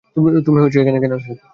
তুমি 0.45 0.59
কেন 0.95 1.13
এসেছো? 1.17 1.45